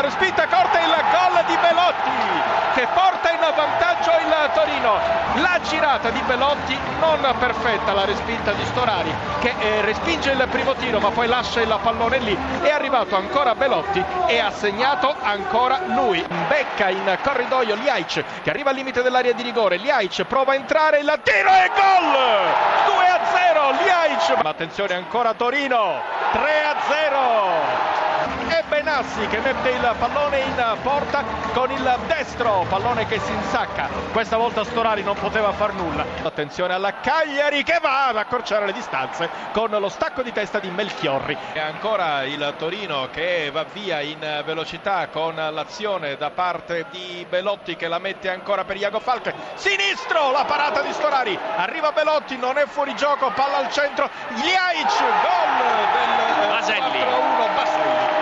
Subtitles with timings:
[0.00, 2.10] la respinta corta il gol di Belotti
[2.72, 4.98] che porta in vantaggio il Torino.
[5.42, 10.74] La girata di Belotti non perfetta, la respinta di Storari che eh, respinge il primo
[10.74, 12.36] tiro ma poi lascia il pallone lì.
[12.62, 16.24] È arrivato ancora Belotti e ha segnato ancora lui.
[16.48, 19.76] Becca in corridoio Liaic che arriva al limite dell'area di rigore.
[19.76, 22.94] Liaic prova a entrare, il tiro e gol!
[22.94, 24.46] 2 a 0 Liaic.
[24.46, 26.00] Attenzione ancora Torino.
[26.32, 27.69] 3 a 0 e
[28.70, 33.88] Benassi che mette il pallone in porta con il destro, pallone che si insacca.
[34.12, 36.06] Questa volta Storari non poteva far nulla.
[36.22, 40.70] Attenzione alla Cagliari che va ad accorciare le distanze con lo stacco di testa di
[40.70, 41.36] Melchiorri.
[41.52, 47.74] E ancora il Torino che va via in velocità con l'azione da parte di Belotti
[47.74, 49.34] che la mette ancora per Iago Falche.
[49.54, 51.36] Sinistro la parata di Storari.
[51.56, 54.08] Arriva Belotti, non è fuori gioco, palla al centro.
[54.28, 56.98] Gliaic, gol del Baselli.
[56.98, 58.19] 4-1 Baselli.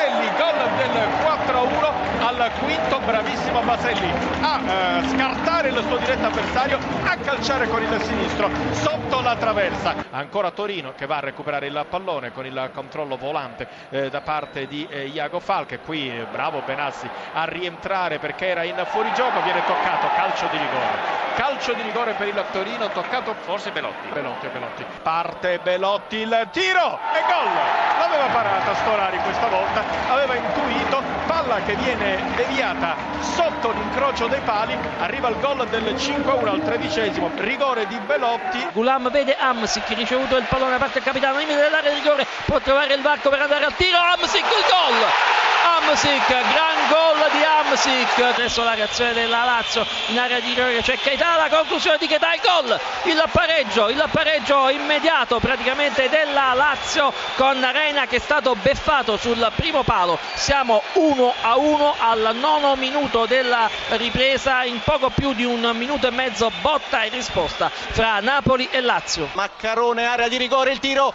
[0.00, 6.78] Baselli, gol del 4-1 al quinto, bravissimo Baselli a eh, scartare il suo diretto avversario,
[7.04, 9.94] a calciare con il sinistro sotto la traversa.
[10.10, 14.66] Ancora Torino che va a recuperare il pallone con il controllo volante eh, da parte
[14.66, 15.80] di eh, Iago Falche.
[15.80, 21.28] Qui eh, bravo Benassi a rientrare perché era in fuorigioco, viene toccato, calcio di rigore.
[21.34, 24.08] Calcio di rigore per il Torino, toccato Forse Belotti.
[24.12, 24.84] Belotti, Belotti.
[25.02, 27.99] Parte Belotti, il tiro e gol!
[28.10, 34.76] L'aveva parata Storari questa volta, aveva intuito, palla che viene deviata sotto l'incrocio dei pali,
[34.98, 38.66] arriva il gol del 5-1 al tredicesimo, rigore di Belotti.
[38.72, 42.58] Gulam vede Amsic, ricevuto il pallone da parte del capitano, limite dell'area di rigore, può
[42.58, 45.39] trovare il varco per andare al tiro, Amsic, il gol!
[45.62, 50.96] Amsic, gran gol di Amsic, adesso la reazione della Lazio in area di rigore, c'è
[50.98, 57.12] Keita, la conclusione di Keita, il gol, il pareggio, il pareggio immediato praticamente della Lazio
[57.36, 62.74] con Reina che è stato beffato sul primo palo, siamo 1 a 1 al nono
[62.76, 68.20] minuto della ripresa, in poco più di un minuto e mezzo botta e risposta fra
[68.20, 69.28] Napoli e Lazio.
[69.32, 71.12] Maccarone, area di rigore, il tiro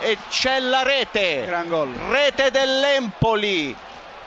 [0.00, 1.46] e c'è la rete.
[2.08, 3.76] Rete dell'Empoli.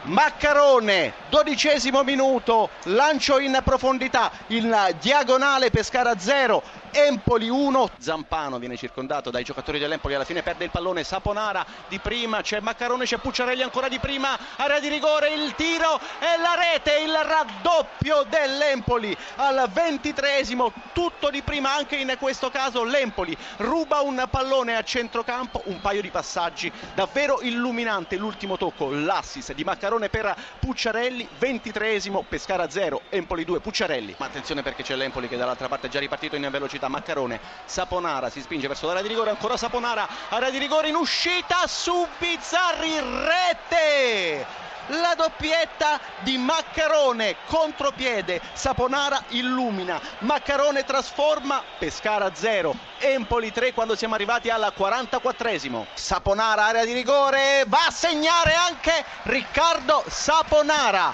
[0.05, 6.61] Maccarone, dodicesimo minuto, lancio in profondità, in diagonale Pescara 0,
[6.95, 11.97] Empoli 1, Zampano viene circondato dai giocatori dell'Empoli, alla fine perde il pallone, Saponara di
[11.97, 16.53] prima, c'è Maccarone, c'è Pucciarelli ancora di prima, area di rigore, il tiro e la
[16.55, 24.01] rete, il raddoppio dell'Empoli al ventitreesimo, tutto di prima anche in questo caso l'Empoli ruba
[24.01, 30.09] un pallone a centrocampo, un paio di passaggi davvero illuminante, l'ultimo tocco, l'assist di Maccarone
[30.09, 35.67] per Pucciarelli, ventitreesimo, Pescara 0, Empoli 2, Pucciarelli, ma attenzione perché c'è l'Empoli che dall'altra
[35.67, 39.57] parte è già ripartito in velocità Maccarone, Saponara si spinge verso l'area di rigore, ancora
[39.57, 44.61] Saponara, area di rigore in uscita su Bizzarri, rete!
[44.87, 54.15] La doppietta di Maccarone, contropiede, Saponara illumina, Maccarone trasforma, Pescara 0, Empoli 3 quando siamo
[54.15, 55.85] arrivati al 44esimo.
[55.93, 61.13] Saponara, area di rigore, va a segnare anche Riccardo Saponara.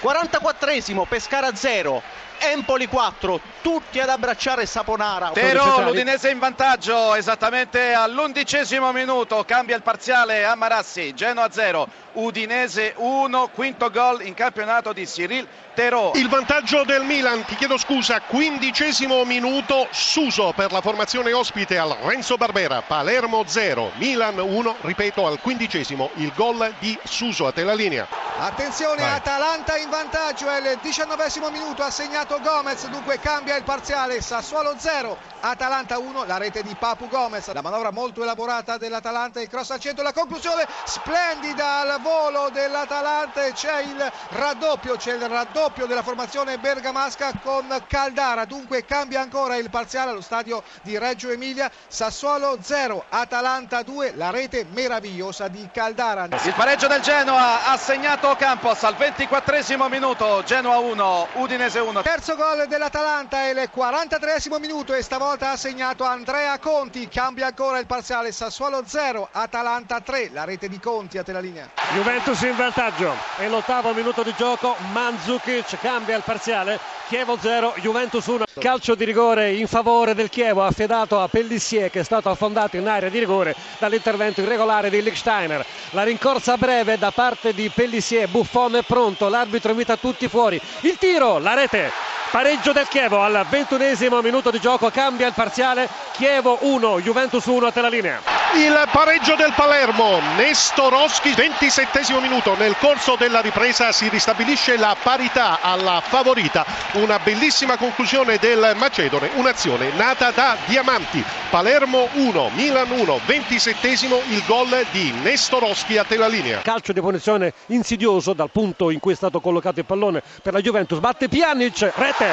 [0.00, 2.00] 44esimo, Pescara 0,
[2.38, 5.30] Empoli 4, tutti ad abbracciare Saponara.
[5.32, 12.94] Tero, l'Udinese in vantaggio esattamente all'undicesimo minuto, cambia il parziale a Marassi, Genoa 0, Udinese
[12.96, 16.12] 1, quinto gol in campionato di Cyril Tero.
[16.14, 21.96] Il vantaggio del Milan, ti chiedo scusa, quindicesimo minuto, Suso per la formazione ospite al
[22.02, 27.62] Renzo Barbera, Palermo 0, Milan 1, ripeto al quindicesimo il gol di Suso, a te
[27.62, 28.06] la linea.
[28.38, 29.14] Attenzione, Vai.
[29.14, 34.74] Atalanta in vantaggio, è il diciannovesimo minuto, ha segnato Gomez, dunque cambia il parziale, Sassuolo
[34.76, 39.70] 0, Atalanta 1, la rete di Papu Gomez, la manovra molto elaborata dell'Atalanta, il cross
[39.70, 46.02] al centro, la conclusione splendida al volo dell'Atalanta c'è il raddoppio, c'è il raddoppio della
[46.02, 52.58] formazione bergamasca con Caldara, dunque cambia ancora il parziale allo stadio di Reggio Emilia, Sassuolo
[52.60, 56.28] 0, Atalanta 2, la rete meravigliosa di Caldara.
[56.44, 62.02] Il pareggio del Genoa ha segnato Campos al 24 minuto, Genoa 1, Udinese 1.
[62.18, 67.06] Terzo gol dell'Atalanta è il 43 minuto e stavolta ha segnato Andrea Conti.
[67.06, 70.30] Cambia ancora il parziale Sassuolo 0, Atalanta 3.
[70.32, 71.70] La rete di Conti a te la linea.
[71.94, 78.26] Juventus in vantaggio è l'ottavo minuto di gioco Mandzukic cambia il parziale Chievo 0 Juventus
[78.26, 82.76] 1 calcio di rigore in favore del Chievo affidato a Pellissier che è stato affondato
[82.76, 88.28] in area di rigore dall'intervento irregolare di Lichsteiner la rincorsa breve da parte di Pellissier
[88.28, 93.46] Buffon è pronto l'arbitro invita tutti fuori il tiro la rete pareggio del Chievo al
[93.48, 95.88] ventunesimo minuto di gioco cambia il parziale.
[96.12, 102.56] Chievo 1 Juventus 1 a te la linea Il pareggio del Palermo, Nestorowski, 27 minuto.
[102.56, 106.64] Nel corso della ripresa si ristabilisce la parità alla favorita.
[106.92, 111.22] Una bellissima conclusione del Macedone, un'azione nata da Diamanti.
[111.50, 116.60] Palermo 1, Milan 1, 27 il gol di Nestorowski a te la linea.
[116.62, 120.60] Calcio di punizione insidioso dal punto in cui è stato collocato il pallone per la
[120.60, 120.98] Juventus.
[120.98, 122.28] Batte Pjanic, rete,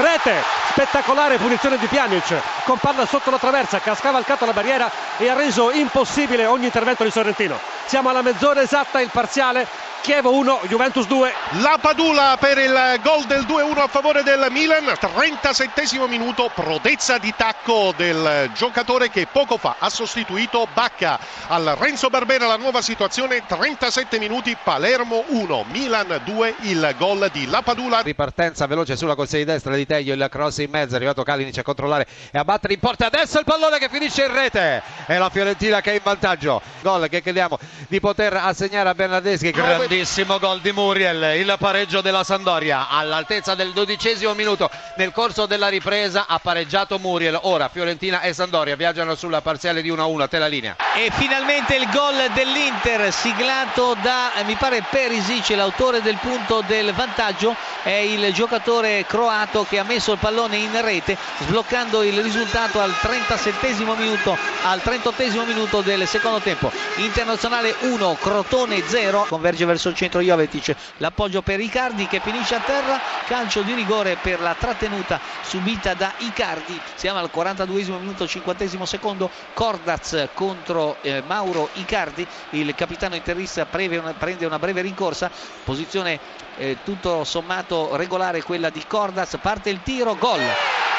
[0.00, 4.90] rete, spettacolare punizione di Pjanic con palla sotto la traversa che ha scavalcato la barriera
[5.18, 5.34] e ha
[5.74, 7.58] impossibile ogni intervento di Sorrentino.
[7.86, 9.66] Siamo alla mezz'ora esatta, il parziale
[10.02, 11.32] Chievo 1, Juventus 2.
[11.60, 17.32] La Padula per il gol del 2-1 a favore del Milan, 37 minuto, prodezza di
[17.36, 21.20] tacco del giocatore che poco fa ha sostituito Bacca.
[21.46, 27.46] Al Renzo Barbera, la nuova situazione, 37 minuti, Palermo 1, Milan 2, il gol di
[27.46, 28.00] La Padula.
[28.00, 31.58] Ripartenza veloce sulla corsia di destra di Teglio, il cross in mezzo, è arrivato Kalinic
[31.58, 35.16] a controllare e a battere in porta, adesso il pallone che finisce in rete, è
[35.16, 37.58] la Fiorentina che è in vantaggio, gol che crediamo
[37.88, 43.72] di poter assegnare a Bernardeschi, grandissimo gol di Muriel, il pareggio della Sandoria all'altezza del
[43.72, 49.40] dodicesimo minuto nel corso della ripresa ha pareggiato Muriel, ora Fiorentina e Sandoria viaggiano sulla
[49.40, 50.76] parziale di 1-1, te la linea.
[50.96, 57.54] E finalmente il gol dell'Inter siglato da, mi pare Perisic, l'autore del punto del vantaggio,
[57.82, 62.92] è il giocatore croato che ha messo il pallone in rete sbloccando il risultato al
[62.98, 66.71] 37 minuto, al 38 minuto del secondo tempo.
[66.96, 72.60] Internazionale 1, Crotone 0, converge verso il centro Jovetic, l'appoggio per Icardi che finisce a
[72.60, 76.78] terra, calcio di rigore per la trattenuta subita da Icardi.
[76.94, 84.12] Siamo al 42 minuto, 50 secondo, Cordaz contro eh, Mauro Icardi, il capitano interista una,
[84.12, 85.30] prende una breve rincorsa,
[85.64, 86.20] posizione
[86.56, 90.40] eh, tutto sommato regolare quella di Cordaz, parte il tiro, gol.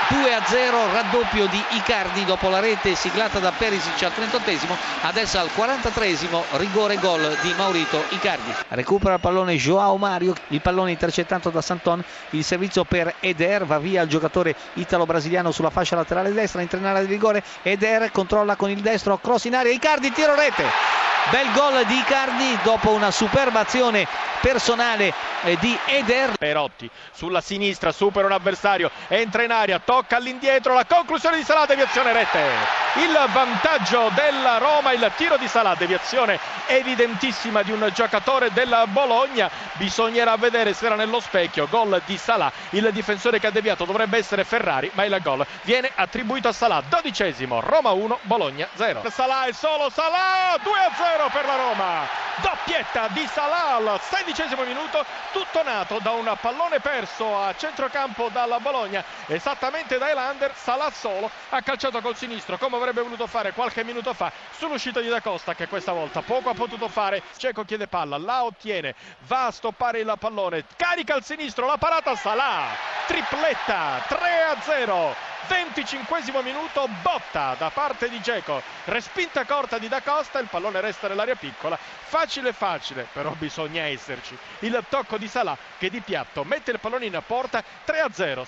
[0.09, 5.39] 2 a 0 raddoppio di Icardi dopo la rete siglata da Perisic al 38esimo adesso
[5.39, 8.53] al 43esimo rigore gol di Maurito Icardi.
[8.69, 13.79] Recupera il pallone Joao Mario il pallone intercettato da Santon il servizio per Eder va
[13.79, 18.69] via il giocatore italo-brasiliano sulla fascia laterale destra in area di rigore Eder controlla con
[18.69, 23.62] il destro cross in aria Icardi tiro rete bel gol di Icardi dopo una superba
[23.62, 24.08] azione
[24.40, 26.38] personale eh, di Eder.
[26.38, 31.66] Perotti sulla sinistra supera un avversario entra in aria tocca all'indietro la conclusione di Salah
[31.66, 32.81] deviazione rete.
[32.96, 39.50] Il vantaggio della Roma il tiro di Salah deviazione evidentissima di un giocatore della Bologna.
[39.74, 41.68] Bisognerà vedere se era nello specchio.
[41.70, 45.92] Gol di Salah il difensore che ha deviato dovrebbe essere Ferrari ma il gol viene
[45.94, 51.12] attribuito a Salah dodicesimo Roma 1 Bologna 0 Salah è solo Salah 2 a 0
[51.31, 52.07] per la Roma.
[52.42, 58.60] Doppietta di Salah al sedicesimo minuto tutto nato da un pallone perso a centrocampo dalla
[58.60, 63.83] Bologna esattamente da Elander Salah solo ha calciato col sinistro come avrebbe voluto fare qualche
[63.83, 67.21] minuto fa sull'uscita di Da Costa che questa volta poco ha potuto fare.
[67.38, 68.95] Ceco chiede palla la ottiene
[69.27, 72.69] va a stoppare il pallone carica al sinistro la parata Salah
[73.06, 80.01] tripletta 3 a 0 25 minuto botta da parte di Geco respinta corta di Da
[80.01, 81.78] Costa il pallone resta nell'area piccola.
[81.78, 84.38] Facile facile però bisogna esserci.
[84.60, 88.45] Il tocco di Salah che di piatto mette il pallone in porta 3 a 0